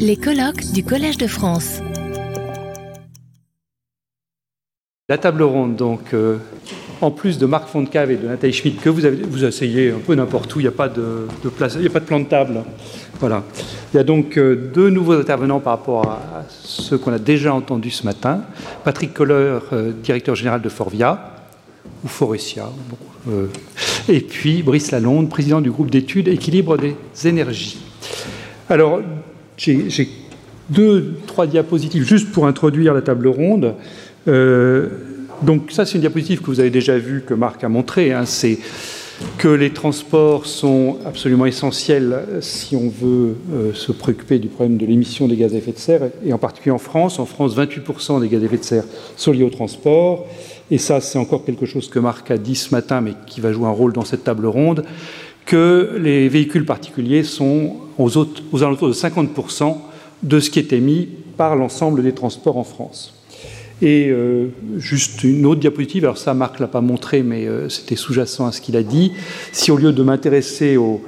[0.00, 1.80] Les colloques du Collège de France.
[5.08, 6.38] La table ronde, donc, euh,
[7.00, 10.00] en plus de Marc Fontcave et de Nathalie Schmitt, que vous avez vous asseyez un
[10.04, 12.18] peu n'importe où, il n'y a pas de, place, il n'y a pas de plan
[12.18, 12.64] de table.
[13.20, 13.44] Voilà.
[13.94, 17.54] Il y a donc euh, deux nouveaux intervenants par rapport à, ceux qu'on a déjà
[17.54, 18.42] entendus ce matin.
[18.82, 21.34] Patrick Kohler, euh, directeur général de Forvia,
[22.04, 22.68] ou Forestia,
[24.08, 27.78] et puis Brice Lalonde, président du groupe d'études Équilibre des énergies.
[28.68, 29.00] Alors,
[29.56, 30.08] j'ai
[30.68, 33.74] deux, trois diapositives juste pour introduire la table ronde.
[34.28, 34.88] Euh,
[35.42, 38.12] donc ça, c'est une diapositive que vous avez déjà vue, que Marc a montré.
[38.12, 38.24] Hein.
[38.26, 38.58] c'est
[39.38, 44.84] que les transports sont absolument essentiels si on veut euh, se préoccuper du problème de
[44.84, 47.18] l'émission des gaz à effet de serre, et en particulier en France.
[47.18, 48.84] En France, 28% des gaz à effet de serre
[49.16, 50.26] sont liés au transport.
[50.70, 53.52] Et ça, c'est encore quelque chose que Marc a dit ce matin, mais qui va
[53.52, 54.84] jouer un rôle dans cette table ronde,
[55.46, 58.18] que les véhicules particuliers sont aux,
[58.62, 59.76] alentours de 50%
[60.22, 63.14] de ce qui est émis par l'ensemble des transports en France.
[63.82, 64.48] Et euh,
[64.78, 68.52] juste une autre diapositive, alors ça Marc l'a pas montré, mais euh, c'était sous-jacent à
[68.52, 69.12] ce qu'il a dit.
[69.52, 71.00] Si au lieu de m'intéresser aux,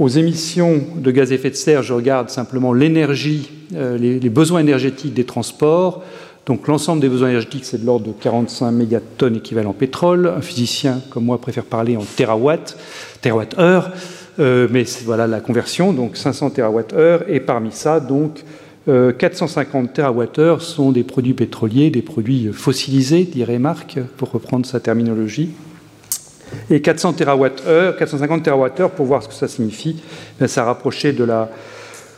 [0.00, 5.14] émissions de gaz à effet de serre, je regarde simplement l'énergie, euh, les, besoins énergétiques
[5.14, 6.02] des transports,
[6.46, 10.26] donc l'ensemble des besoins énergétiques, c'est de l'ordre de 45 mégatonnes équivalent pétrole.
[10.36, 12.76] Un physicien comme moi préfère parler en terawatts,
[13.22, 13.90] terawatts-heure,
[14.38, 18.44] mais c'est voilà la conversion, donc 500 terawatts-heure, et parmi ça, donc
[18.86, 24.80] 450 euh, TWh sont des produits pétroliers, des produits fossilisés, dirait Marc, pour reprendre sa
[24.80, 25.50] terminologie.
[26.70, 29.96] Et 400 TWh, 450 TWh, pour voir ce que ça signifie,
[30.38, 31.50] ben, ça rapprochait de la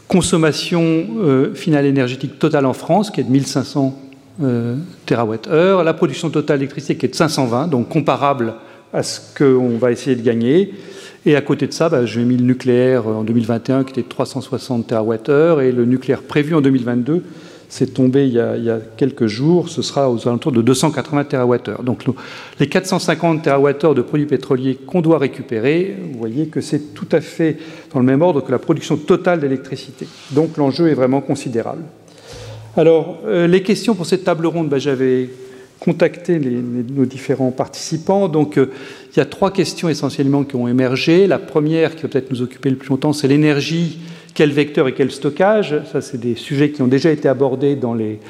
[0.08, 4.05] consommation euh, finale énergétique totale en France, qui est de 1500 euh,
[4.38, 8.54] TWh, la production totale d'électricité qui est de 520, donc comparable
[8.92, 10.74] à ce qu'on va essayer de gagner.
[11.24, 14.08] Et à côté de ça, bah, j'ai mis le nucléaire en 2021 qui était de
[14.08, 17.24] 360 TWh et le nucléaire prévu en 2022,
[17.68, 21.82] c'est tombé il y, a, quelques jours, ce sera aux alentours de 280 TWh.
[21.82, 22.04] Donc
[22.60, 27.20] les 450 TWh de produits pétroliers qu'on doit récupérer, vous voyez que c'est tout à
[27.20, 27.56] fait
[27.92, 30.06] dans le même ordre que la production totale d'électricité.
[30.30, 31.82] Donc l'enjeu est vraiment considérable.
[32.78, 35.30] Alors, euh, les questions pour cette table ronde, bah, j'avais
[35.80, 38.28] contacté nos différents participants.
[38.28, 38.70] Donc, euh,
[39.12, 41.26] il y a trois questions essentiellement qui ont émergé.
[41.26, 43.98] La première, qui va peut-être nous occuper le plus longtemps, c'est l'énergie.
[44.34, 45.74] Quel vecteur et quel stockage?
[45.90, 48.20] Ça, c'est des sujets qui ont déjà été abordés dans, les,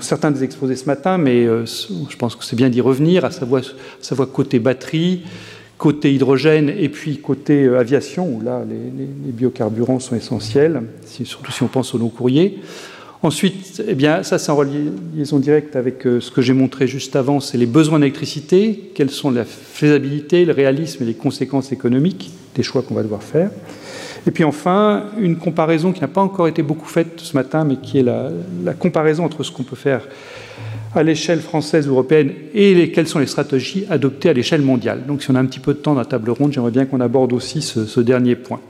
[0.00, 3.32] certains des exposés ce matin, mais euh, je pense que c'est bien d'y revenir, à
[3.32, 3.62] savoir,
[4.32, 5.22] côté batterie,
[5.78, 10.82] côté hydrogène et puis côté aviation, où là, les, biocarburants sont essentiels,
[11.24, 12.60] surtout si on pense au long courrier.
[13.24, 14.60] Ensuite, eh bien, ça c'est en
[15.14, 19.08] liaison directe avec euh, ce que j'ai montré juste avant, c'est les besoins d'électricité, quelles
[19.08, 23.48] sont la faisabilité, le réalisme et les conséquences économiques des choix qu'on va devoir faire.
[24.26, 27.76] Et puis enfin, une comparaison qui n'a pas encore été beaucoup faite ce matin, mais
[27.76, 28.30] qui est la,
[28.78, 30.06] comparaison entre ce qu'on peut faire
[30.94, 35.06] à l'échelle française, ou européenne, et quelles sont les stratégies adoptées à l'échelle mondiale.
[35.08, 36.84] Donc si on a un petit peu de temps dans la table ronde, j'aimerais bien
[36.84, 38.60] qu'on aborde aussi ce, dernier point.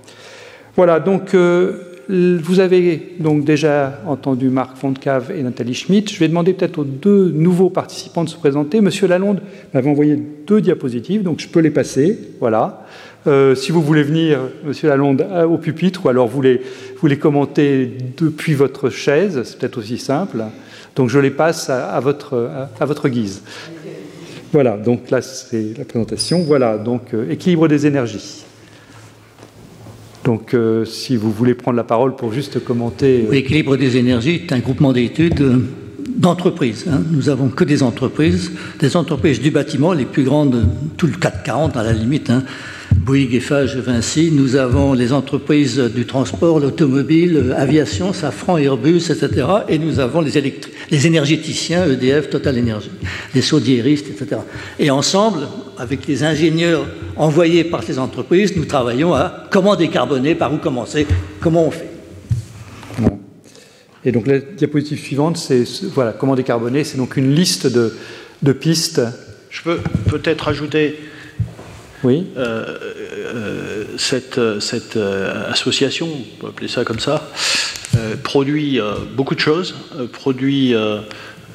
[0.77, 1.35] Voilà, donc...
[1.35, 6.13] Euh, vous avez donc déjà entendu Marc Fontcave et Nathalie Schmitt.
[6.13, 8.81] Je vais demander peut-être aux deux nouveaux participants de se présenter.
[8.81, 9.41] Monsieur Lalonde
[9.73, 12.19] m'avait envoyé deux diapositives, donc je peux les passer.
[12.41, 12.85] Voilà.
[13.27, 16.61] Euh, si vous voulez venir, Monsieur Lalonde, au pupitre, ou alors vous les,
[16.99, 20.45] vous les commentez depuis votre chaise, c'est peut-être aussi simple.
[20.97, 23.43] Donc je les passe à, votre, à, votre guise.
[24.53, 26.43] Voilà, donc là c'est la présentation.
[26.43, 28.45] Voilà, donc euh, équilibre des énergies.
[30.25, 33.27] Donc, euh, si vous voulez prendre la parole pour juste commenter.
[33.31, 35.59] L'équilibre euh, des énergies est un groupement d'études euh,
[36.17, 36.87] d'entreprises.
[36.91, 37.03] Hein.
[37.11, 41.77] Nous avons que des entreprises, des entreprises du bâtiment, les plus grandes, tout le 440
[41.77, 42.43] à la limite, hein.
[43.05, 44.31] Bouygues, Eiffage, Vinci.
[44.33, 49.47] Nous avons les entreprises du transport, l'automobile, aviation, Safran, Airbus, etc.
[49.69, 52.91] Et nous avons les, les énergéticiens, EDF, Total Energy,
[53.35, 54.41] les soudieristes, etc.
[54.79, 55.41] Et ensemble,
[55.77, 61.07] avec les ingénieurs envoyés par ces entreprises, nous travaillons à comment décarboner, par où commencer,
[61.41, 61.91] comment on fait.
[64.07, 65.65] Et donc la diapositive suivante, c'est
[65.95, 67.95] voilà, comment décarboner, c'est donc une liste de,
[68.43, 69.03] de pistes.
[69.51, 69.79] Je peux
[70.09, 70.99] peut-être ajouter
[72.05, 72.27] oui.
[72.37, 72.65] Euh,
[73.35, 77.31] euh, cette, cette euh, association, on peut appeler ça comme ça,
[78.23, 78.81] produit
[79.17, 79.77] beaucoup de choses,
[80.13, 80.75] produit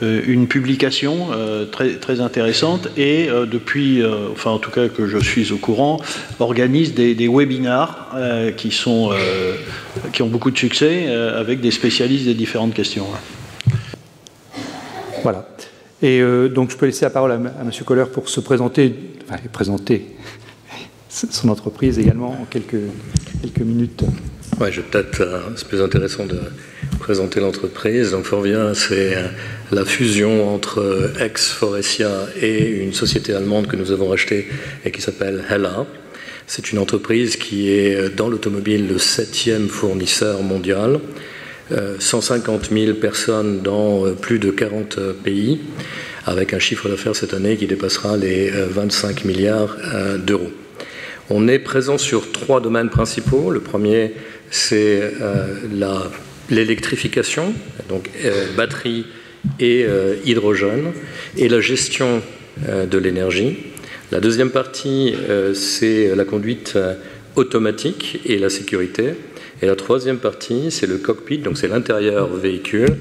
[0.02, 1.28] une publication
[1.70, 4.02] très, très intéressante et depuis,
[4.32, 6.00] enfin en tout cas que je suis au courant,
[6.40, 8.16] organise des, des webinars
[8.56, 9.12] qui, sont,
[10.14, 13.08] qui ont beaucoup de succès avec des spécialistes des différentes questions.
[15.22, 15.46] Voilà.
[16.02, 17.70] Et donc je peux laisser la parole à, M.
[17.86, 18.96] Kohler pour se présenter,
[19.52, 20.16] présenter
[21.10, 22.76] son entreprise également en quelques,
[23.60, 24.04] minutes.
[24.60, 25.24] Ouais, je peut-être,
[25.56, 26.40] c'est plus intéressant de
[27.00, 28.12] présenter l'entreprise.
[28.12, 29.16] Donc Forvia, c'est
[29.72, 34.48] la fusion entre ex-Forestia et une société allemande que nous avons rachetée
[34.86, 35.86] et qui s'appelle Hella.
[36.48, 41.00] C'est une entreprise qui est dans l'automobile le septième fournisseur mondial.
[42.00, 45.60] 150 000 personnes dans plus de 40 pays,
[46.26, 49.78] avec un chiffre d'affaires cette année qui dépassera les 25 milliards
[50.26, 50.50] d'euros.
[51.30, 53.52] On est présent sur trois domaines principaux.
[53.52, 54.14] Le premier,
[54.50, 55.14] c'est
[56.50, 57.54] l'électrification,
[57.88, 58.10] donc
[58.58, 59.06] batterie
[59.60, 59.86] et
[60.26, 60.92] hydrogène,
[61.38, 62.22] et la gestion
[62.68, 63.58] de l'énergie.
[64.12, 65.14] La deuxième partie,
[65.54, 66.80] c'est la conduite
[67.36, 69.14] automatique et la sécurité.
[69.62, 72.96] Et la troisième partie, c'est le cockpit, donc c'est l'intérieur véhicule,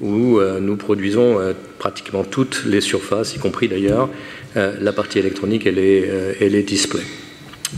[0.00, 1.38] où nous produisons
[1.80, 4.08] pratiquement toutes les surfaces, y compris d'ailleurs
[4.54, 7.02] la partie électronique et les, displays.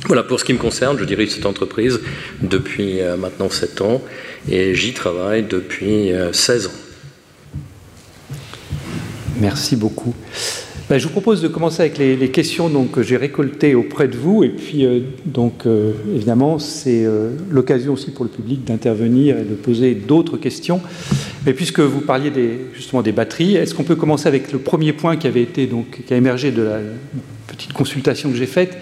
[0.06, 2.00] Voilà, pour ce qui me concerne, je dirige cette entreprise
[2.42, 4.02] depuis maintenant 7 ans
[4.50, 6.70] et j'y travaille depuis 16 ans.
[9.40, 10.14] Merci beaucoup.
[10.90, 14.44] Ben, je vous propose de commencer avec les, questions que j'ai récoltées auprès de vous.
[14.44, 19.44] Et puis, euh, donc, euh, évidemment, c'est euh, l'occasion aussi pour le public d'intervenir et
[19.44, 20.82] de poser d'autres questions.
[21.46, 22.30] Mais puisque vous parliez
[22.74, 26.02] justement des batteries, est-ce qu'on peut commencer avec le premier point qui avait été donc,
[26.06, 26.80] qui a émergé de la
[27.46, 28.76] petite consultation que j'ai faite?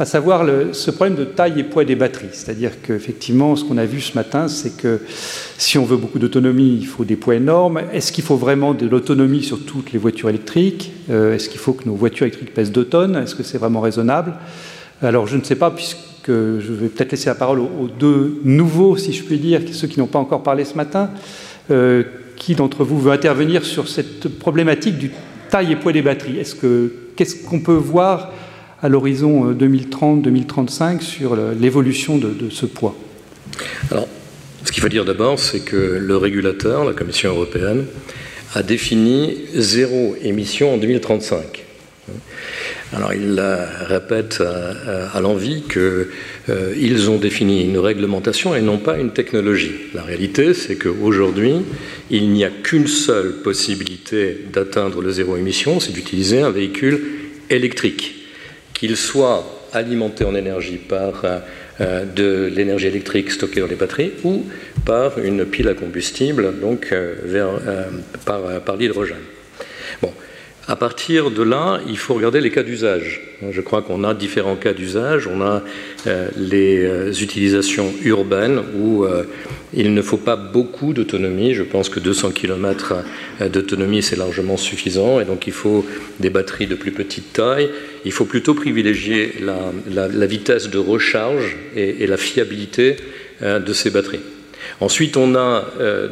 [0.00, 2.30] À savoir ce problème de taille et poids des batteries.
[2.32, 4.98] C'est-à-dire qu'effectivement, ce qu'on a vu ce matin, c'est que
[5.58, 7.82] si on veut beaucoup d'autonomie, il faut des poids énormes.
[7.92, 10.90] Est-ce qu'il faut vraiment de l'autonomie sur toutes les voitures électriques?
[11.10, 13.82] Euh, Est-ce qu'il faut que nos voitures électriques pèsent 2 tonnes Est-ce que c'est vraiment
[13.82, 14.36] raisonnable?
[15.02, 15.98] Alors, je ne sais pas, puisque
[16.28, 20.00] je vais peut-être laisser la parole aux, deux nouveaux, si je puis dire, ceux qui
[20.00, 21.10] n'ont pas encore parlé ce matin.
[21.70, 22.04] Euh,
[22.36, 25.10] qui d'entre vous veut intervenir sur cette problématique du
[25.50, 26.38] taille et poids des batteries?
[26.38, 28.30] Est-ce que qu'est-ce qu'on peut voir
[28.82, 32.96] à l'horizon 2030-2035 euh, sur l'évolution de, ce poids
[33.90, 34.08] Alors,
[34.64, 37.86] ce qu'il faut dire d'abord, c'est que le régulateur, la Commission européenne,
[38.54, 41.66] a défini zéro émission en 2035.
[42.92, 43.40] Alors il
[43.86, 44.42] répète
[45.14, 46.08] à, l'envie qu'ils
[46.48, 49.70] euh, ont défini une réglementation et non pas une technologie.
[49.94, 51.54] La réalité, c'est qu'aujourd'hui,
[52.10, 57.00] il n'y a qu'une seule possibilité d'atteindre le zéro émission, c'est d'utiliser un véhicule
[57.48, 58.19] électrique
[58.80, 59.44] qu'il soit
[59.74, 61.22] alimenté en énergie par
[61.80, 64.46] euh, de l'énergie électrique stockée dans les batteries ou
[64.86, 67.84] par une pile à combustible, donc euh, euh,
[68.24, 69.18] par, l'hydrogène.
[70.00, 70.12] Bon,
[70.70, 73.20] à partir de là, il faut regarder les cas d'usage.
[73.50, 75.26] Je crois qu'on a différents cas d'usage.
[75.26, 75.64] On a
[76.06, 79.24] euh, les euh, utilisations urbaines où euh,
[79.74, 81.54] il ne faut pas beaucoup d'autonomie.
[81.54, 82.94] Je pense que 200 km
[83.52, 85.18] d'autonomie, c'est largement suffisant.
[85.18, 85.84] Et donc, il faut
[86.20, 87.68] des batteries de plus petite taille.
[88.04, 92.96] Il faut plutôt privilégier la, vitesse de recharge et, la fiabilité
[93.42, 94.20] de ces batteries.
[94.80, 95.64] Ensuite, on a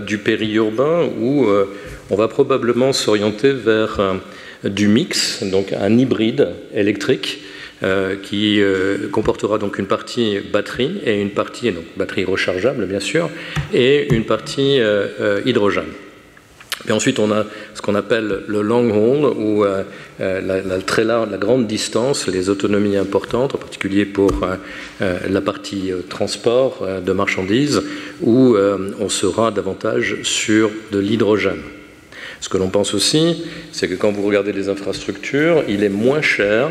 [0.06, 1.46] du périurbain où
[2.10, 4.20] on va probablement s'orienter vers
[4.64, 7.40] du mix, donc un hybride électrique
[7.84, 12.98] euh, qui euh, comportera donc une partie batterie et une partie donc batterie rechargeable bien
[12.98, 13.30] sûr
[13.72, 15.84] et une partie euh, hydrogène.
[16.86, 17.44] Et ensuite, on a
[17.74, 19.64] ce qu'on appelle le long haul, ou
[20.20, 24.30] la, très large, la grande distance, les autonomies importantes, en particulier pour
[25.00, 27.82] la partie transport de marchandises,
[28.20, 28.56] où
[29.00, 31.62] on sera davantage sur de l'hydrogène.
[32.40, 36.22] Ce que l'on pense aussi, c'est que quand vous regardez les infrastructures, il est moins
[36.22, 36.70] cher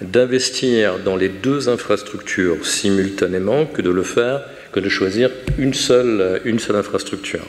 [0.00, 6.40] d'investir dans les deux infrastructures simultanément que de le faire, que de choisir une seule,
[6.44, 7.44] une seule infrastructure.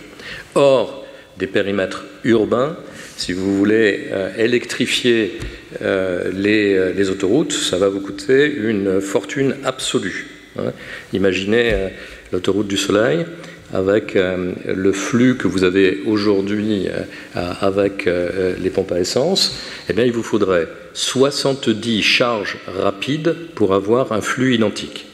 [0.55, 1.05] Or,
[1.39, 2.75] des périmètres urbains,
[3.15, 5.39] si vous voulez euh, électrifier
[5.81, 10.27] euh, les, euh, les, autoroutes, ça va vous coûter une fortune absolue.
[10.57, 10.73] Hein.
[11.13, 11.89] Imaginez
[12.31, 13.25] l'autoroute du Soleil,
[13.73, 16.87] avec le flux que vous avez aujourd'hui
[17.35, 18.09] avec
[18.59, 24.21] les pompes à essence, eh bien, il vous faudrait 70 charges rapides pour avoir un
[24.21, 25.05] flux identique.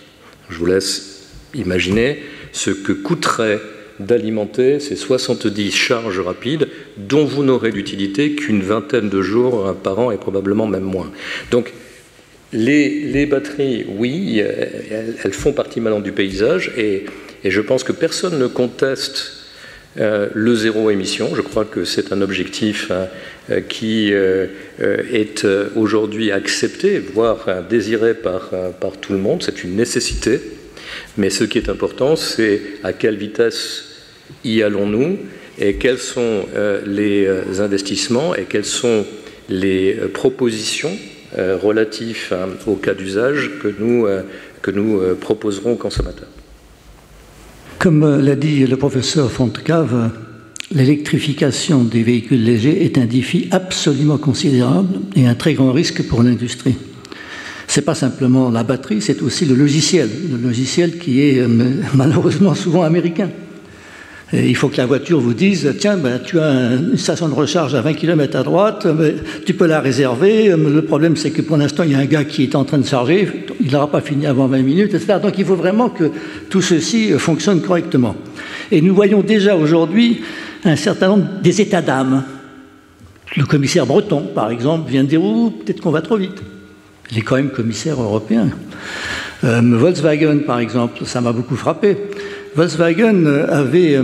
[0.49, 3.59] Je vous laisse imaginer ce que coûterait
[3.99, 10.11] d'alimenter ces 70 charges rapides dont vous n'aurez d'utilité qu'une vingtaine de jours par an
[10.11, 11.11] et probablement même moins.
[11.51, 11.73] Donc,
[12.53, 17.05] les, batteries, oui, elles, font partie maintenant du paysage et
[17.43, 19.45] je pense que personne ne conteste
[19.97, 21.35] euh, le zéro émission.
[21.35, 23.07] Je crois que c'est un objectif hein,
[23.49, 24.47] euh, qui euh,
[24.79, 28.51] est aujourd'hui accepté, voire désiré par
[28.99, 29.41] tout le monde.
[29.41, 30.41] C'est une nécessité.
[31.17, 33.85] Mais ce qui est important, c'est à quelle vitesse
[34.43, 35.17] y allons-nous
[35.59, 36.45] et quels sont
[36.85, 37.27] les
[37.59, 39.05] investissements et quelles sont
[39.49, 40.91] les propositions
[41.37, 44.07] relatives hein, au cas d'usage que nous,
[44.61, 46.27] que nous proposerons aux consommateurs.
[47.79, 50.11] Comme l'a dit le professeur Fontcave,
[50.71, 56.23] l'électrification des véhicules légers est un défi absolument considérable et un très grand risque pour
[56.23, 56.75] l'industrie.
[57.75, 61.47] Ce n'est pas simplement la batterie, c'est aussi le logiciel, le logiciel qui est euh,
[61.93, 63.29] malheureusement souvent américain.
[64.31, 67.75] il faut que la voiture vous dise tiens, ben, tu as une station de recharge
[67.75, 68.87] à 20 km à droite,
[69.45, 70.55] tu peux la réserver.
[70.55, 72.77] Le problème, c'est que pour l'instant, il y a un gars qui est en train
[72.77, 75.19] de charger, il n'aura pas fini avant 20 minutes, etc.
[75.21, 76.11] Donc il faut vraiment que
[76.49, 78.15] tout ceci fonctionne correctement.
[78.71, 80.21] Et nous voyons déjà aujourd'hui
[80.63, 82.23] un certain nombre des états d'âme.
[83.35, 86.41] Le commissaire breton, par exemple, vient de dire peut-être qu'on va trop vite.
[87.11, 88.49] Il est quand même commissaire européen.
[89.43, 91.97] Euh, Volkswagen, par exemple, ça m'a beaucoup frappé.
[92.55, 94.03] Volkswagen avait euh,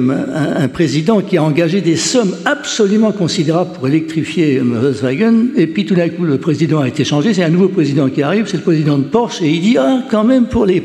[0.57, 5.85] un, président qui a engagé des sommes absolument considérables pour électrifier euh, Volkswagen, et puis
[5.85, 8.57] tout d'un coup, le président a été changé, c'est un nouveau président qui arrive, c'est
[8.57, 10.83] le président de Porsche, et il dit, ah, quand même, pour les,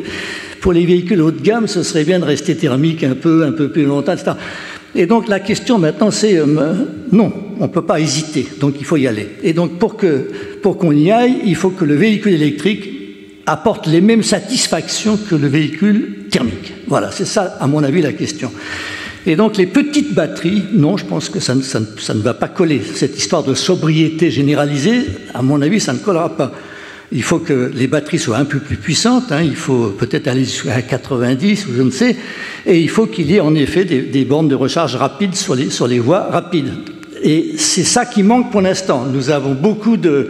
[0.60, 3.52] pour les véhicules haut de gamme, ce serait bien de rester thermique un peu, un
[3.52, 4.32] peu plus longtemps, etc.
[4.96, 6.46] Et donc la question maintenant, c'est euh,
[7.12, 9.28] non, on ne peut pas hésiter, donc il faut y aller.
[9.42, 10.14] Et donc pour qu'on
[10.62, 12.88] pour y aille, il faut que le véhicule électrique
[13.44, 16.72] apporte les mêmes satisfactions que le véhicule thermique.
[16.88, 18.50] Voilà, c'est ça, à mon avis, la question.
[19.26, 22.80] Et donc les petites batteries, non, je pense que ça ne va pas coller.
[22.94, 25.02] Cette histoire de sobriété généralisée,
[25.34, 26.52] à mon avis, ça ne collera pas
[27.12, 29.42] il faut que les batteries soient un peu plus puissantes, hein.
[29.42, 32.16] il faut peut-être aller jusqu'à 90 ou je ne sais,
[32.66, 35.98] et il faut qu'il y ait en effet des, bornes de recharge rapides sur les,
[35.98, 36.72] voies rapides.
[37.22, 39.06] Et c'est ça qui manque pour l'instant.
[39.10, 40.28] Nous avons beaucoup de,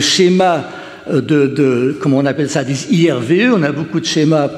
[0.00, 0.64] schémas
[1.10, 4.48] euh, de, de, comment on appelle ça, des IRVE, on a beaucoup de schémas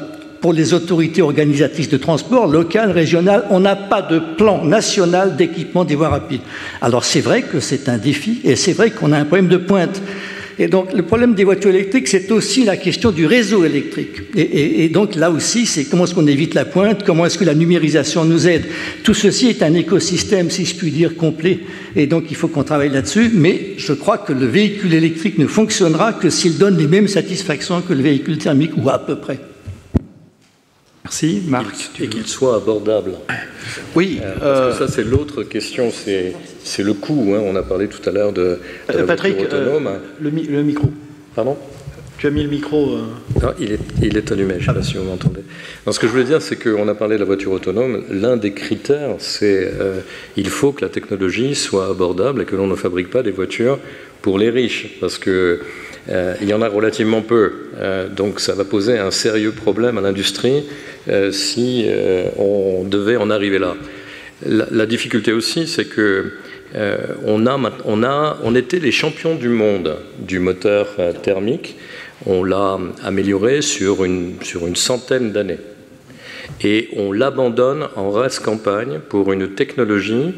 [0.41, 5.85] pour les autorités organisatrices de transport, locales, régionales, on n'a pas de plan national d'équipement
[5.85, 6.41] des voies rapides.
[6.81, 9.59] Alors c'est vrai que c'est un défi et c'est vrai qu'on a un problème de
[9.59, 10.01] pointe.
[10.59, 14.23] Et donc le problème des voitures électriques, c'est aussi la question du réseau électrique.
[14.37, 17.55] Et, donc là aussi, c'est comment est-ce qu'on évite la pointe, comment est-ce que la
[17.55, 18.65] numérisation nous aide.
[19.03, 21.61] Tout ceci est un écosystème, si je puis dire, complet.
[21.97, 23.31] Et donc il faut qu'on travaille là-dessus.
[23.33, 27.81] Mais je crois que le véhicule électrique ne fonctionnera que s'il donne les mêmes satisfactions
[27.81, 29.39] que le véhicule thermique, ou à peu près.
[31.11, 31.91] Merci, Marc.
[32.01, 33.15] Et qu'il soit abordable.
[33.97, 34.21] Oui.
[34.23, 37.35] Euh, parce que ça, c'est l'autre question, c'est le coût.
[37.35, 37.41] Hein.
[37.45, 38.61] On a parlé tout à l'heure de,
[38.95, 39.89] euh, Patrick, autonome.
[39.89, 40.89] Euh, le, le, micro.
[41.35, 41.57] Pardon?
[42.17, 42.99] Tu as mis le micro
[43.43, 45.41] Non, il est, il est allumé, je ne sais pas si vous m'entendez.
[45.91, 48.05] ce que je voulais dire, c'est qu'on a parlé de la voiture autonome.
[48.09, 49.73] L'un des critères, c'est
[50.35, 53.33] qu'il il faut que la technologie soit abordable et que l'on ne fabrique pas des
[53.33, 53.81] voitures
[54.23, 54.99] pour les riches.
[55.01, 55.61] Parce que
[56.11, 57.53] euh, il y en a relativement peu.
[57.79, 60.65] Euh, donc ça va poser un sérieux problème à l'industrie
[61.09, 61.87] euh, si
[62.37, 63.77] on devait en arriver là.
[64.47, 66.33] La, difficulté aussi, c'est que
[67.27, 71.77] on, a, on, a, on était les champions du monde du moteur thermique.
[72.25, 75.59] On l'a amélioré sur une, sur une centaine d'années.
[76.63, 80.35] Et on l'abandonne en race campagne pour une technologie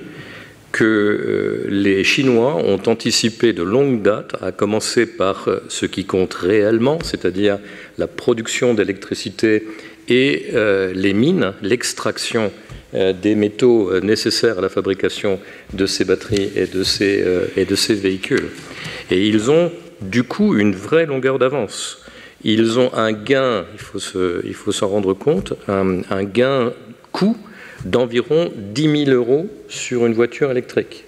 [0.72, 6.06] que euh, les Chinois ont anticipé de longue date, à commencer par euh, ce qui
[6.06, 7.58] compte réellement, c'est-à-dire
[7.98, 9.68] la production d'électricité
[10.08, 12.50] et euh, les mines, l'extraction
[13.22, 15.40] des métaux nécessaires à la fabrication
[15.72, 18.50] de ces batteries et de ces, véhicules.
[19.10, 22.02] Et ils ont du coup une vraie longueur d'avance.
[22.44, 26.74] Ils ont un gain, il faut, s'en rendre compte, un gain
[27.12, 27.38] coût
[27.84, 31.04] d'environ 10 000 euros sur une voiture électrique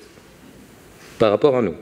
[1.19, 1.75] par rapport à nous.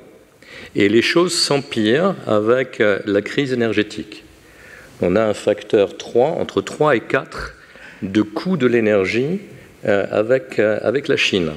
[0.74, 4.24] Et les choses s'empirent avec euh, la crise énergétique.
[5.00, 7.54] On a un facteur 3, entre 3 et 4
[8.02, 9.40] de coût de l'énergie
[9.84, 11.52] euh, avec, euh, avec la Chine.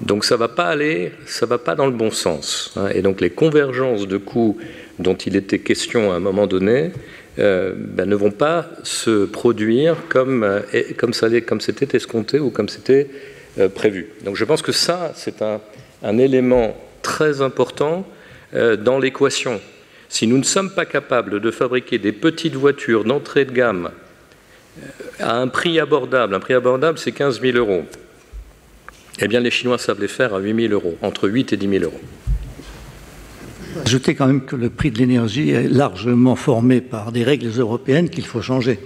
[0.00, 2.72] Donc ça ne va pas aller, ça va pas dans le bon sens.
[2.76, 2.88] Hein.
[2.94, 4.58] Et donc les convergences de coûts
[4.98, 6.92] dont il était question à un moment donné
[7.38, 10.60] euh, ben, ne vont pas se produire comme, euh,
[10.98, 13.08] comme, c'était escompté ou comme c'était
[13.58, 14.08] euh, prévu.
[14.24, 15.60] Donc je pense que ça, c'est un,
[16.02, 18.06] un, élément très important
[18.52, 19.60] dans l'équation.
[20.08, 23.90] Si nous ne sommes pas capables de fabriquer des petites voitures d'entrée de gamme
[25.20, 27.84] à un prix abordable, un prix abordable c'est 15 000 euros,
[29.20, 31.68] eh bien les Chinois savent les faire à 8 000 euros, entre 8 et 10
[31.68, 32.00] 000 euros.
[33.84, 38.08] Ajoutez quand même que le prix de l'énergie est largement formé par des règles européennes
[38.08, 38.78] qu'il faut changer.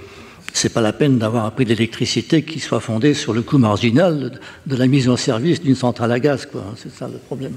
[0.52, 3.58] Ce n'est pas la peine d'avoir un prix d'électricité qui soit fondé sur le coût
[3.58, 6.48] marginal de la mise en service d'une centrale à gaz.
[6.76, 7.54] C'est ça le problème.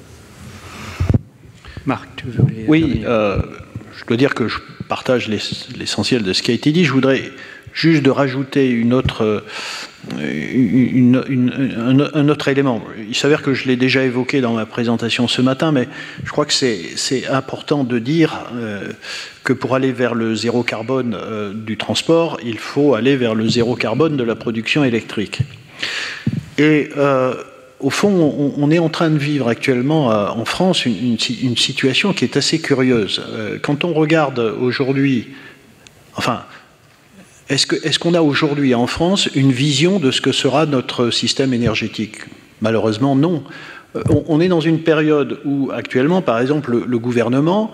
[1.86, 3.40] Marc, tu veux Oui, euh,
[3.98, 4.58] je dois dire que je
[4.90, 6.86] partage l'essentiel de ce qui a été dit.
[6.86, 7.32] Je voudrais
[7.78, 9.44] juste de rajouter une autre,
[10.12, 12.84] un autre élément.
[13.08, 15.88] Il s'avère que je l'ai déjà évoqué dans ma présentation ce matin, mais
[16.24, 18.46] je crois que c'est important de dire
[19.44, 21.16] que pour aller vers le zéro carbone
[21.54, 25.42] du transport, il faut aller vers le zéro carbone de la production électrique.
[26.58, 26.90] Et
[27.80, 32.24] au fond, on, est en train de vivre actuellement euh, en France une, situation qui
[32.24, 33.22] est assez curieuse.
[33.30, 35.28] Euh, quand on regarde aujourd'hui,
[36.16, 36.44] enfin,
[37.50, 42.18] est-ce qu'on a aujourd'hui en France une vision de ce que sera notre système énergétique?
[42.62, 43.44] Malheureusement, non.
[43.96, 47.72] Euh, on, est dans une période où actuellement, par exemple, le, gouvernement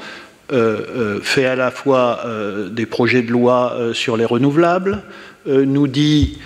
[1.24, 2.24] fait à la fois
[2.70, 5.02] des projets de loi sur les renouvelables,
[5.48, 6.38] nous dit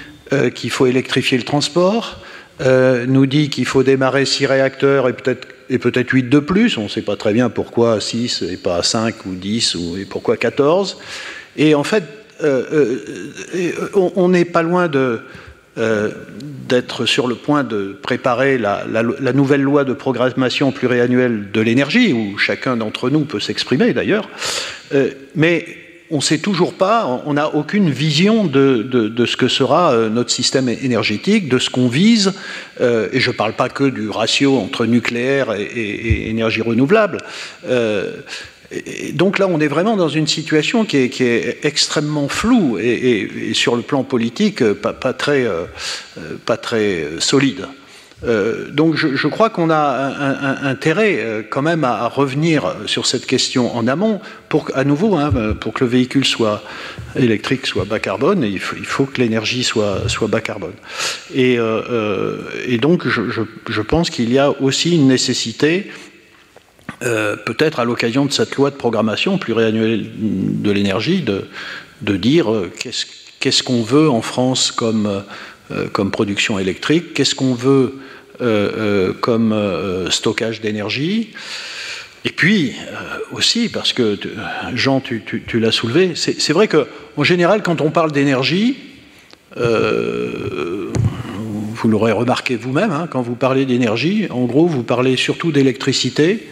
[0.56, 2.22] qu'il faut électrifier le transport,
[2.60, 6.78] euh, nous dit qu'il faut démarrer 6 réacteurs et peut-être et peut-être 8 de plus.
[6.78, 10.06] On ne sait pas très bien pourquoi 6 et pas 5 ou 10 ou, et
[10.06, 10.98] pourquoi 14.
[11.58, 14.90] Et en fait, euh, euh, on n'est pas loin
[15.78, 18.84] d'être sur le point de préparer la,
[19.34, 24.30] nouvelle loi de programmation pluriannuelle de l'énergie, où chacun d'entre nous peut s'exprimer d'ailleurs.
[25.36, 25.66] mais
[26.10, 30.32] on ne sait toujours pas, on n'a aucune vision de, ce que sera euh, notre
[30.32, 32.34] système énergétique, de ce qu'on vise,
[32.80, 37.20] euh, et je ne parle pas que du ratio entre nucléaire et, énergie renouvelable.
[38.72, 43.76] Euh, donc là, on est vraiment dans une situation qui est, extrêmement floue et, sur
[43.76, 45.46] le plan politique pas très,
[46.46, 47.68] pas très solide.
[48.24, 53.76] Euh, donc je, crois qu'on a intérêt euh, quand même à, revenir sur cette question
[53.76, 54.20] en amont
[54.50, 55.32] pour à nouveau hein,
[55.62, 56.64] pour que le véhicule soit
[57.16, 60.74] électrique soit bas carbone et il faut, que l'énergie soit, bas carbone
[61.32, 62.40] et, euh,
[62.82, 65.92] donc je, pense qu'il y a aussi une nécessité
[67.00, 72.48] peut-être à l'occasion de cette loi de programmation pluriannuelle de l'énergie de, dire
[73.40, 75.24] qu'est-ce qu'on veut en France comme
[75.92, 78.00] comme production électrique, qu'est-ce qu'on veut
[78.40, 81.30] euh, euh, comme euh, stockage d'énergie.
[82.24, 82.76] Et puis
[83.32, 84.16] aussi, parce que
[84.76, 88.78] Jean, tu, l'as soulevé, c'est vrai qu'en général, quand on parle d'énergie,
[91.78, 96.48] vous l'aurez remarqué vous-même, hein, quand vous parlez d'énergie, en gros, vous parlez surtout d'électricité,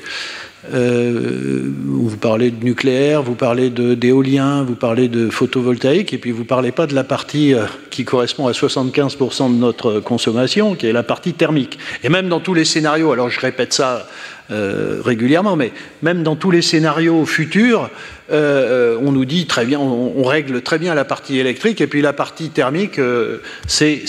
[0.74, 6.44] euh, vous parlez de nucléaire, vous parlez d'éolien, vous parlez de photovoltaïque, et puis vous
[6.44, 10.88] ne parlez pas de la partie euh, qui correspond à 75% de notre consommation, qui
[10.88, 11.80] est la partie thermique.
[12.04, 14.08] Et même dans tous les scénarios, alors je répète ça
[14.52, 15.72] euh, régulièrement, mais
[16.04, 17.90] même dans tous les scénarios futurs,
[18.32, 22.02] euh, on nous dit très bien, on, règle très bien la partie électrique, et puis
[22.02, 24.04] la partie thermique, euh, c'est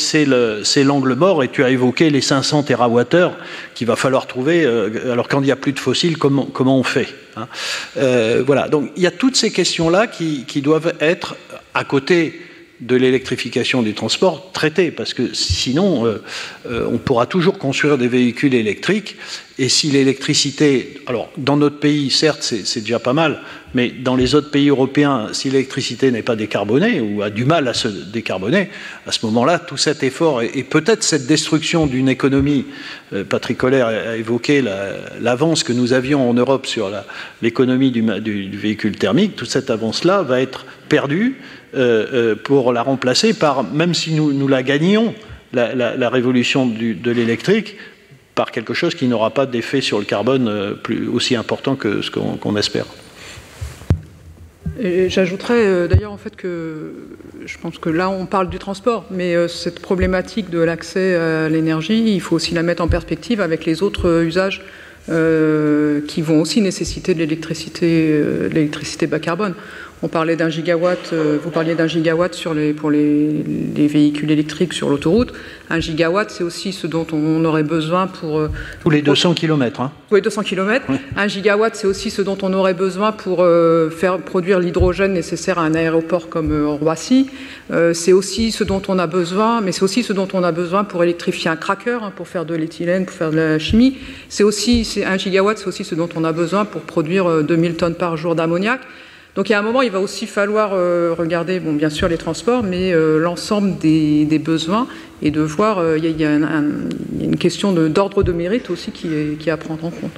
[0.85, 3.31] l'angle mort, et tu as évoqué les 500 TWh
[3.75, 4.67] qu'il va falloir trouver,
[5.11, 7.49] alors quand il n'y a plus de fossiles, comment, on fait hein.
[8.47, 11.37] Voilà, donc il y a toutes ces questions-là qui, doivent être
[11.75, 12.41] à côté
[12.81, 16.23] de l'électrification du transport traité, parce que sinon, euh,
[16.67, 19.17] euh, on pourra toujours construire des véhicules électriques,
[19.59, 23.41] et si l'électricité, alors dans notre pays, certes, c'est déjà pas mal,
[23.75, 27.67] mais dans les autres pays européens, si l'électricité n'est pas décarbonée, ou a du mal
[27.67, 28.69] à se décarboner,
[29.07, 32.67] à ce moment-là, tout cet effort, et, peut-être cette destruction d'une économie,
[33.15, 34.63] euh, Patrick Colère a évoqué
[35.21, 36.91] l'avance que nous avions en Europe sur
[37.41, 41.37] l'économie du, véhicule thermique, toute cette avance-là va être perdue,
[41.75, 45.15] euh, euh, pour la remplacer par, même si nous la gagnions,
[45.55, 47.77] la, révolution de l'électrique,
[48.37, 52.03] par quelque chose qui n'aura pas d'effet sur le carbone euh, plus, aussi important que
[52.03, 52.87] ce qu'on espère.
[54.79, 56.93] J'ajouterais d'ailleurs en fait que
[57.47, 62.15] je pense que là on parle du transport, mais cette problématique de l'accès à l'énergie,
[62.15, 64.63] il faut aussi la mettre en perspective avec les autres usages
[65.07, 69.55] qui vont aussi nécessiter de l'électricité bas carbone.
[70.03, 73.43] On parlait d'un gigawatt, euh, vous parliez d'un gigawatt sur les, pour les,
[73.75, 75.33] véhicules électriques sur l'autoroute.
[75.71, 78.39] Un gigawatt, c'est aussi ce dont on aurait besoin pour.
[78.39, 78.51] Euh,
[78.83, 79.81] Tous les 200 km.
[79.81, 79.93] Hein.
[80.11, 80.85] Tous les 200 km.
[81.17, 85.59] Un gigawatt, c'est aussi ce dont on aurait besoin pour euh, faire produire l'hydrogène nécessaire
[85.59, 87.31] à un aéroport comme Roissy.
[87.95, 90.85] c'est aussi ce dont on a besoin, mais c'est aussi ce dont on a besoin
[90.85, 93.97] pour électrifier un cracker, hein, pour faire de l'éthylène, pour faire de la chimie.
[94.29, 97.95] C'est aussi, un gigawatt, c'est aussi ce dont on a besoin pour produire 2000 tonnes
[97.95, 98.81] par jour d'ammoniac.
[99.37, 102.09] Donc il y a un moment, il va aussi falloir euh, regarder, bon, bien sûr,
[102.09, 104.89] les transports, mais euh, l'ensemble des, besoins
[105.21, 109.49] et de voir, euh, il y, a, une question d'ordre de, mérite aussi qui est,
[109.51, 110.13] à prendre en compte.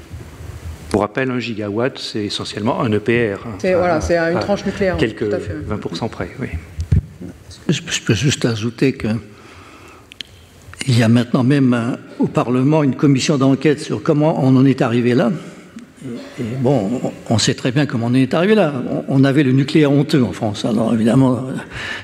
[0.91, 3.45] Pour rappel, un gigawatt, c'est essentiellement un EPR.
[3.45, 3.57] Hein.
[3.59, 4.97] c'est voilà, c'est une tranche nucléaire.
[4.97, 6.49] Quelques 20% près, oui.
[7.69, 9.09] Je peux juste ajouter que
[10.87, 14.81] il y a maintenant même au Parlement une commission d'enquête sur comment on en est
[14.81, 15.31] arrivé là.
[16.05, 18.73] Et, bon, on sait très bien comment on est arrivé là.
[19.09, 20.65] On, avait le nucléaire honteux en France.
[20.65, 21.53] Alors évidemment, euh,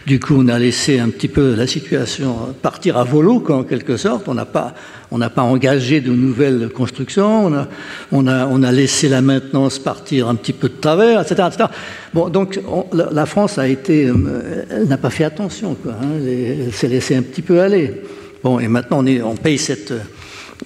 [0.06, 3.62] du coup, on a laissé un petit peu la situation partir à volo, quoi, en
[3.62, 4.26] quelque sorte.
[4.26, 4.74] On n'a pas,
[5.12, 7.46] on n'a pas engagé de nouvelles constructions.
[7.46, 7.68] On a,
[8.10, 11.64] on a, on a laissé la maintenance partir un petit peu de travers, etc., etc.
[12.12, 12.60] Bon, donc
[12.92, 15.92] la, France a été, euh, elle n'a pas fait attention, quoi.
[15.92, 18.02] Hein, elle s'est laissée un petit peu aller.
[18.42, 19.94] Bon, et maintenant on, est, on paye cette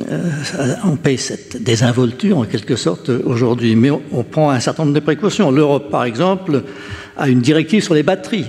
[0.00, 4.94] euh, on paye cette désinvolture en quelque sorte aujourd'hui, mais on, prend un certain nombre
[4.94, 5.50] de précautions.
[5.50, 6.62] L'Europe, par exemple,
[7.16, 8.46] a une directive sur les batteries.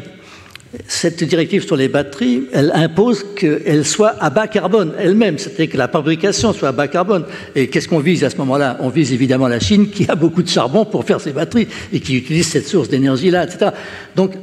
[0.88, 5.78] Cette directive sur les batteries, elle impose qu'elle soit à bas carbone elle-même, c'est-à-dire que
[5.78, 7.26] la fabrication soit à bas carbone.
[7.56, 8.78] Et qu'est-ce qu'on vise à ce moment-là?
[8.82, 12.00] On vise évidemment la Chine qui a beaucoup de charbon pour faire ses batteries et
[12.00, 13.72] qui utilise cette source d'énergie-là, etc.
[14.16, 14.34] Donc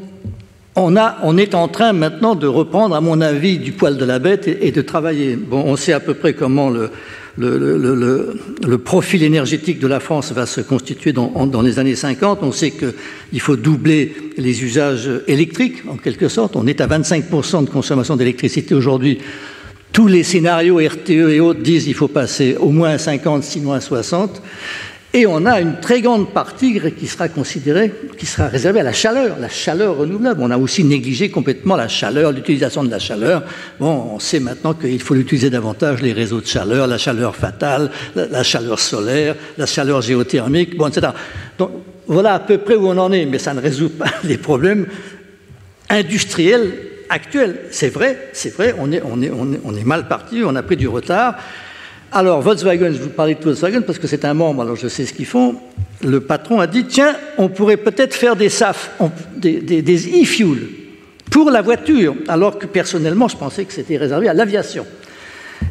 [0.77, 4.47] on, est en train maintenant de reprendre, à mon avis, du poil de la bête
[4.47, 5.37] et, de travailler.
[5.37, 6.91] Bon, on sait à peu près comment le,
[8.85, 12.41] profil énergétique de la France va se constituer dans, les années 50.
[12.43, 16.57] On sait qu'il faut doubler les usages électriques, en quelque sorte.
[16.57, 19.19] On est à 25% de consommation d'électricité aujourd'hui.
[19.93, 23.73] Tous les scénarios RTE et autres disent qu'il faut passer au moins à 50, sinon
[23.73, 24.43] à 60.
[25.17, 28.93] Et on a une très grande partie qui sera considérée, qui sera réservée à la
[28.93, 30.43] chaleur, la chaleur renouvelable.
[30.43, 33.43] On a aussi négligé complètement la chaleur, l'utilisation de la chaleur.
[33.81, 38.43] On sait maintenant qu'il faut l'utiliser davantage, les réseaux de chaleur, la chaleur fatale, la,
[38.43, 41.09] chaleur solaire, la chaleur géothermique, bon, etc.
[41.57, 41.71] Donc
[42.07, 44.87] voilà à peu près où on en est, mais ça ne résout pas les problèmes
[45.89, 46.75] industriels
[47.09, 47.61] actuels.
[47.71, 51.37] C'est vrai, c'est vrai, on est mal parti, on a pris du retard.
[52.19, 55.05] Alors, Volkswagen, je vous parlais de Volkswagen parce que c'est un membre, alors je sais
[55.05, 55.57] ce qu'ils font.
[56.03, 58.91] Le patron a dit tiens, on pourrait peut-être faire des SAF,
[59.37, 60.61] des, e-fuel
[61.31, 64.87] pour la voiture, alors que personnellement, je pensais que c'était réservé à l'aviation.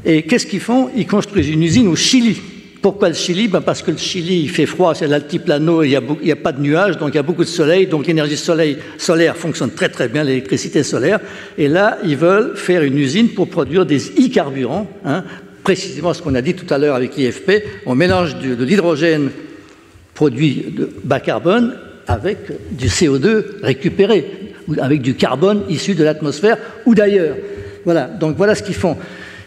[0.06, 0.92] Et qu'est-ce qu'ils font?
[0.96, 2.40] Ils construisent une usine au Chili.
[2.80, 3.48] Pourquoi le Chili?
[3.48, 6.52] Ben Parce que le Chili, il fait froid, c'est l'altiplano, il n'y a, a, pas
[6.52, 10.08] de nuages, donc il y a beaucoup de soleil, donc l'énergie solaire fonctionne très très
[10.10, 11.20] bien, l'électricité solaire.
[11.58, 15.24] Et là, ils veulent faire une usine pour produire des e-carburants, hein,
[15.66, 19.32] précisément ce qu'on a dit tout à l'heure avec l'IFP, on mélange de, l'hydrogène
[20.14, 21.76] produit de bas carbone
[22.08, 22.38] avec
[22.72, 27.36] du CO2 récupéré, avec du carbone issu de l'atmosphère ou d'ailleurs.
[27.84, 28.96] Voilà, donc voilà ce qu'ils font.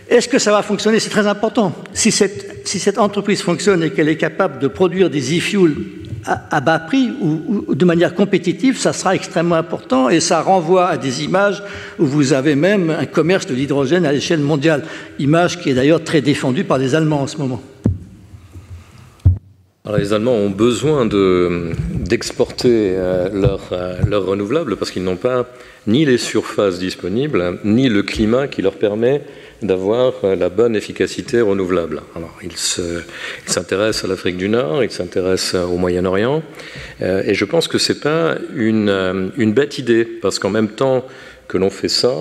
[0.09, 0.99] Est-ce que ça va fonctionner?
[0.99, 1.73] C'est très important.
[1.93, 5.77] Si cette, si cette entreprise fonctionne et qu'elle est capable de produire des e-fuels
[6.25, 10.97] à, bas prix ou, de manière compétitive, ça sera extrêmement important et ça renvoie à
[10.97, 11.63] des images
[11.99, 14.85] où vous avez même un commerce de l'hydrogène à l'échelle mondiale,
[15.19, 17.63] image qui est d'ailleurs très défendue par les Allemands en ce moment.
[19.97, 23.71] les Allemands ont besoin d'exporter euh, leurs
[24.07, 25.47] leur renouvelables parce qu'ils n'ont pas
[25.87, 29.23] ni les surfaces disponibles, ni le climat qui leur permet
[29.63, 32.03] d'avoir euh, la bonne efficacité renouvelable.
[32.15, 36.43] Alors, il s'intéresse à l'Afrique du Nord, il s'intéresse au Moyen-Orient,
[37.03, 40.51] euh, et je pense que ce n'est pas une, euh, une, bête idée, parce qu'en
[40.51, 41.05] même temps
[41.49, 42.15] que l'on fait ça,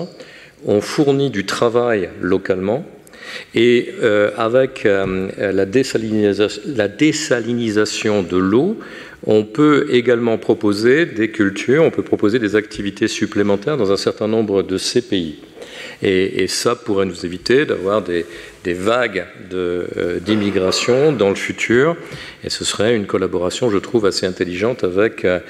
[0.66, 2.84] on fournit du travail localement,
[3.54, 3.92] et
[4.38, 8.78] avec la désalinisation de l'eau,
[9.26, 14.28] on peut également proposer des cultures, on peut proposer des activités supplémentaires dans un certain
[14.28, 15.40] nombre de ces pays.
[16.02, 18.24] Et, ça pourrait nous éviter d'avoir des,
[18.66, 21.96] vagues euh, d'immigration dans le futur.
[22.44, 25.40] Et ce serait une collaboration, je trouve, assez intelligente avec euh,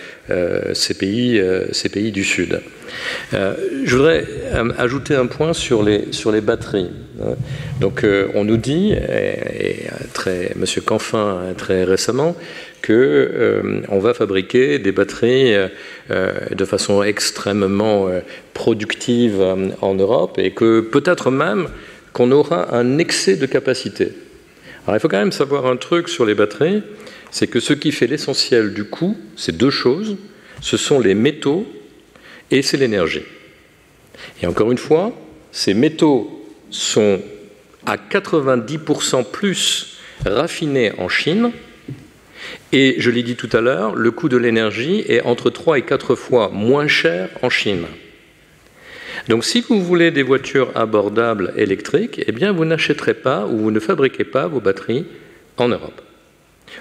[0.74, 2.60] ces, pays, euh, ces pays du Sud.
[3.32, 4.24] je voudrais
[4.78, 6.90] ajouter un point sur les, sur les batteries.
[7.80, 10.64] Donc, on nous dit, et, très, M.
[10.84, 12.36] Canfin très récemment,
[12.84, 15.68] qu'on euh, va fabriquer des batteries euh,
[16.10, 18.08] euh, de façon extrêmement
[18.54, 19.42] productive
[19.80, 21.68] en Europe et que peut-être même
[22.18, 24.08] qu'on aura un excès de capacité.
[24.84, 26.82] Alors il faut quand même savoir un truc sur les batteries,
[27.30, 30.16] c'est que ce qui fait l'essentiel du coût, c'est deux choses,
[30.60, 31.64] ce sont les métaux
[32.50, 33.22] et c'est l'énergie.
[34.42, 35.16] Et encore une fois,
[35.52, 37.20] ces métaux sont
[37.86, 41.52] à 90% plus raffinés en Chine
[42.72, 45.82] et je l'ai dit tout à l'heure, le coût de l'énergie est entre 3 et
[45.82, 47.84] 4 fois moins cher en Chine.
[49.28, 53.70] Donc si vous voulez des voitures abordables électriques, eh bien vous n'achèterez pas ou vous
[53.70, 55.06] ne fabriquez pas vos batteries
[55.56, 56.00] en Europe.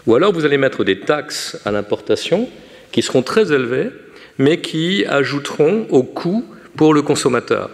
[0.05, 2.49] Ou alors vous allez mettre des taxes à l'importation
[2.91, 3.89] qui seront très élevées,
[4.37, 6.45] mais qui ajouteront au coût
[6.75, 7.69] pour le consommateur.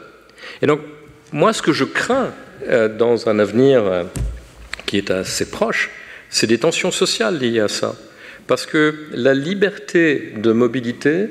[0.61, 0.79] Et donc
[1.31, 2.31] moi ce que je crains
[2.69, 4.03] euh, dans un avenir euh,
[4.85, 5.91] qui est assez proche,
[6.29, 7.95] c'est des tensions sociales liées à ça.
[8.47, 11.29] Parce que la liberté de mobilité,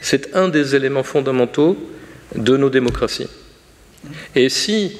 [0.00, 1.76] c'est un des éléments fondamentaux
[2.34, 3.28] de nos démocraties.
[4.34, 4.96] Et si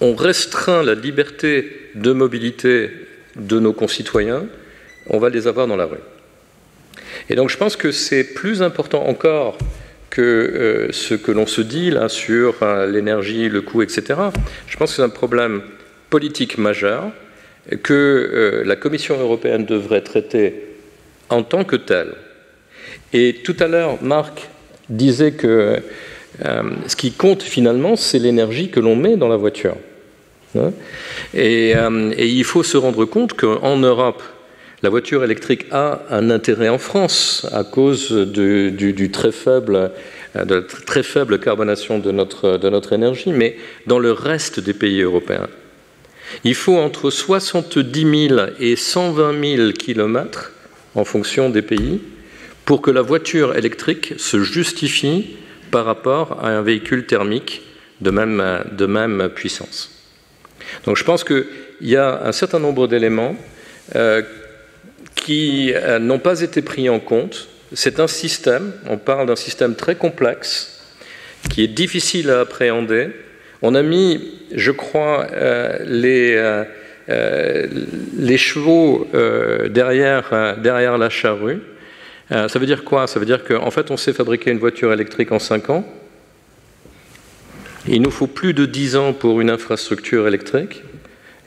[0.00, 2.90] on restreint la liberté de mobilité
[3.36, 4.46] de nos concitoyens,
[5.08, 5.98] on va les avoir dans la rue.
[7.28, 9.58] Et donc je pense que c'est plus important encore
[10.08, 12.56] que euh, ce que l'on se dit là sur
[12.88, 14.02] l'énergie, le coût, etc.
[14.66, 15.62] Je pense que c'est un problème
[16.08, 17.04] politique majeur
[17.82, 20.54] que euh, la Commission européenne devrait traiter
[21.28, 22.14] en tant que telle.
[23.12, 24.48] Et tout à l'heure, Marc
[24.88, 25.80] disait que
[26.38, 29.76] ce qui compte finalement, c'est l'énergie que l'on met dans la voiture.
[30.58, 30.72] Hein.
[31.32, 31.74] et,
[32.18, 34.22] il faut se rendre compte qu'en Europe,
[34.82, 39.92] la voiture électrique a un intérêt en France à cause du, très faible,
[40.34, 44.72] de la très faible carbonation de notre, de notre énergie, mais dans le reste des
[44.72, 45.48] pays européens.
[46.44, 50.52] Il faut entre 70 000 et 120 000 kilomètres
[50.94, 52.00] en fonction des pays
[52.64, 55.36] pour que la voiture électrique se justifie
[55.70, 57.62] par rapport à un véhicule thermique
[58.00, 59.90] de même, de même puissance.
[60.84, 61.44] Donc je pense qu'il
[61.80, 63.36] y a un certain nombre d'éléments
[63.96, 64.22] euh,
[65.14, 67.48] qui euh, n'ont pas été pris en compte.
[67.72, 70.80] C'est un système, on parle d'un système très complexe,
[71.50, 73.10] qui est difficile à appréhender.
[73.62, 75.78] On a mis, je crois, euh,
[78.18, 79.08] les, chevaux
[79.68, 81.60] derrière, derrière la charrue.
[82.30, 83.06] Ça veut dire quoi?
[83.06, 85.84] Ça veut dire qu'en fait, on sait fabriquer une voiture électrique en 5 ans.
[87.88, 90.82] Il nous faut plus de 10 ans pour une infrastructure électrique.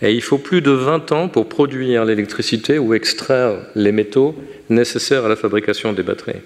[0.01, 4.35] Et il faut plus de 20 ans pour produire l'électricité ou extraire les métaux
[4.69, 6.41] nécessaires à la fabrication des batteries.